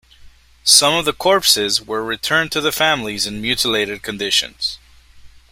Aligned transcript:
Some 0.63 0.95
of 0.95 1.05
the 1.05 1.13
corpses 1.13 1.79
were 1.79 2.03
returned 2.03 2.51
to 2.53 2.59
the 2.61 2.71
families 2.71 3.27
in 3.27 3.35
a 3.35 3.37
mutilated 3.39 4.01
condition. 4.01 4.55